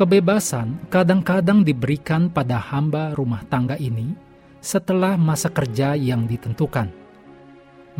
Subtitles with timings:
[0.00, 4.16] Kebebasan kadang-kadang diberikan pada hamba rumah tangga ini
[4.64, 6.88] setelah masa kerja yang ditentukan.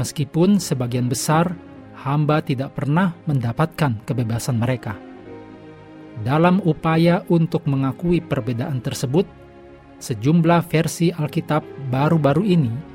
[0.00, 1.52] Meskipun sebagian besar
[2.00, 4.96] hamba tidak pernah mendapatkan kebebasan mereka.
[6.24, 9.28] Dalam upaya untuk mengakui perbedaan tersebut,
[10.00, 11.62] sejumlah versi Alkitab
[11.92, 12.93] baru-baru ini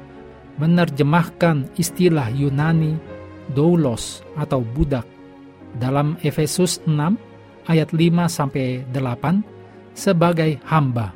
[0.59, 2.99] menerjemahkan istilah Yunani
[3.55, 5.07] doulos atau budak
[5.79, 7.17] dalam Efesus 6
[7.69, 9.41] ayat 5 sampai 8
[9.95, 11.15] sebagai hamba.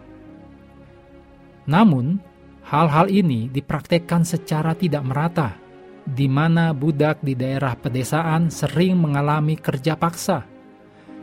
[1.63, 2.19] Namun,
[2.67, 5.55] hal-hal ini dipraktekkan secara tidak merata,
[6.03, 10.43] di mana budak di daerah pedesaan sering mengalami kerja paksa.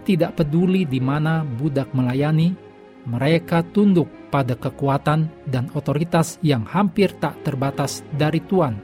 [0.01, 2.70] Tidak peduli di mana budak melayani,
[3.09, 8.77] mereka tunduk pada kekuatan dan otoritas yang hampir tak terbatas dari Tuhan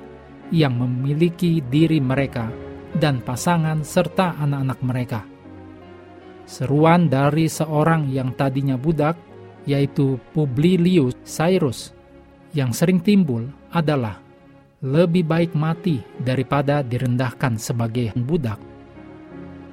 [0.50, 2.48] yang memiliki diri mereka
[2.96, 5.20] dan pasangan serta anak-anak mereka.
[6.46, 9.18] Seruan dari seorang yang tadinya budak,
[9.66, 11.90] yaitu Publilius Cyrus,
[12.54, 14.22] yang sering timbul adalah
[14.78, 18.62] lebih baik mati daripada direndahkan sebagai budak.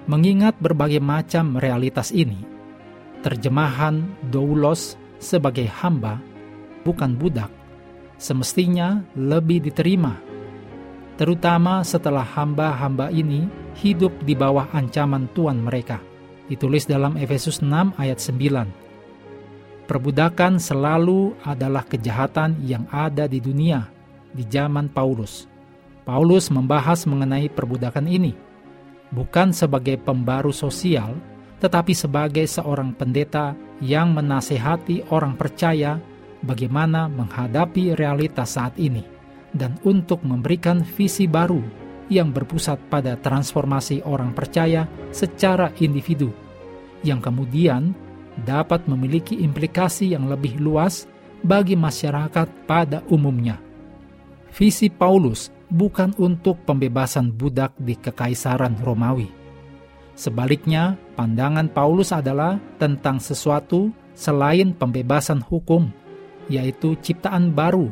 [0.09, 2.52] Mengingat berbagai macam realitas ini,
[3.23, 6.19] terjemahan doulos sebagai hamba,
[6.83, 7.47] bukan budak,
[8.19, 10.19] semestinya lebih diterima,
[11.15, 13.47] terutama setelah hamba-hamba ini
[13.79, 16.03] hidup di bawah ancaman Tuhan mereka.
[16.51, 19.87] Ditulis dalam Efesus 6 ayat 9.
[19.87, 23.87] Perbudakan selalu adalah kejahatan yang ada di dunia
[24.35, 25.47] di zaman Paulus.
[26.03, 28.35] Paulus membahas mengenai perbudakan ini,
[29.15, 31.15] bukan sebagai pembaru sosial,
[31.63, 35.95] tetapi sebagai seorang pendeta yang menasehati orang percaya
[36.43, 39.07] bagaimana menghadapi realitas saat ini
[39.55, 41.63] dan untuk memberikan visi baru
[42.11, 46.35] yang berpusat pada transformasi orang percaya secara individu
[46.99, 47.95] yang kemudian
[48.43, 51.07] dapat memiliki implikasi yang lebih luas
[51.47, 53.55] bagi masyarakat pada umumnya.
[54.51, 59.42] Visi Paulus bukan untuk pembebasan budak di kekaisaran Romawi
[60.13, 65.89] Sebaliknya, pandangan Paulus adalah tentang sesuatu selain pembebasan hukum,
[66.45, 67.89] yaitu ciptaan baru,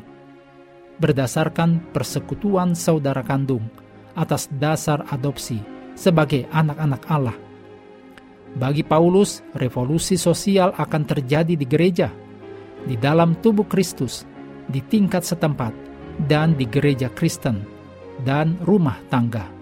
[1.02, 3.66] berdasarkan persekutuan saudara kandung
[4.14, 5.58] atas dasar adopsi
[5.98, 7.38] sebagai anak-anak Allah.
[8.52, 12.12] Bagi Paulus, revolusi sosial akan terjadi di gereja,
[12.86, 14.28] di dalam tubuh Kristus,
[14.68, 15.74] di tingkat setempat,
[16.28, 17.64] dan di gereja Kristen,
[18.28, 19.61] dan rumah tangga.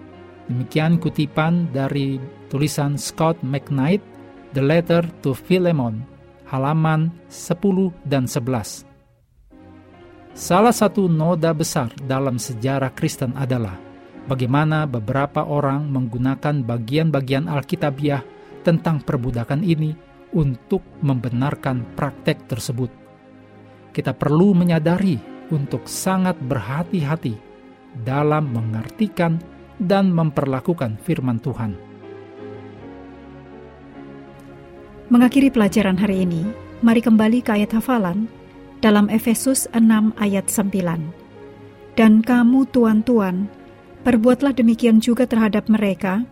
[0.50, 2.18] Demikian kutipan dari
[2.50, 4.02] tulisan Scott McKnight,
[4.50, 6.02] The Letter to Philemon,
[6.50, 8.82] halaman 10 dan 11.
[10.34, 13.78] Salah satu noda besar dalam sejarah Kristen adalah
[14.26, 18.26] bagaimana beberapa orang menggunakan bagian-bagian Alkitabiah
[18.66, 19.94] tentang perbudakan ini
[20.34, 22.90] untuk membenarkan praktek tersebut.
[23.94, 25.14] Kita perlu menyadari
[25.54, 27.38] untuk sangat berhati-hati
[28.02, 29.38] dalam mengartikan
[29.80, 31.74] dan memperlakukan firman Tuhan.
[35.10, 36.46] Mengakhiri pelajaran hari ini,
[36.86, 38.30] mari kembali ke ayat hafalan
[38.78, 41.98] dalam Efesus 6 ayat 9.
[41.98, 43.50] Dan kamu tuan-tuan,
[44.06, 46.22] perbuatlah demikian juga terhadap mereka,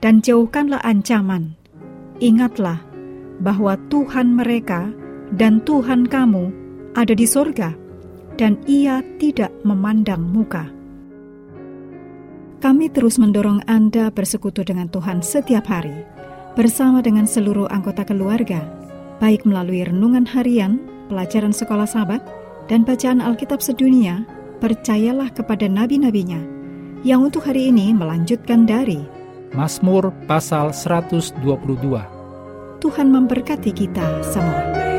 [0.00, 1.52] dan jauhkanlah ancaman.
[2.18, 2.80] Ingatlah
[3.44, 4.88] bahwa Tuhan mereka
[5.36, 6.50] dan Tuhan kamu
[6.96, 7.76] ada di sorga,
[8.40, 10.73] dan ia tidak memandang muka.
[12.64, 16.00] Kami terus mendorong Anda bersekutu dengan Tuhan setiap hari
[16.56, 18.64] bersama dengan seluruh anggota keluarga,
[19.20, 20.80] baik melalui renungan harian,
[21.12, 22.24] pelajaran sekolah sahabat,
[22.72, 24.24] dan bacaan Alkitab sedunia,
[24.64, 26.40] percayalah kepada nabi-nabinya,
[27.04, 29.04] yang untuk hari ini melanjutkan dari
[29.52, 31.36] Mazmur pasal 122.
[32.80, 34.93] Tuhan memberkati kita semua.